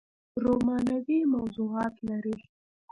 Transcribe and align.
رومانوي 0.43 1.19
موضوعات 1.33 1.95
لري 2.07 2.35